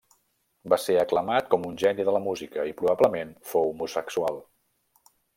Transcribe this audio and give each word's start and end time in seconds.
Va 0.73 0.77
ser 0.83 0.93
aclamat 1.01 1.51
com 1.53 1.67
un 1.71 1.75
geni 1.83 2.05
de 2.07 2.15
la 2.15 2.21
música, 2.29 2.65
i 2.71 2.75
probablement 2.79 3.35
fou 3.53 3.69
homosexual. 3.75 4.41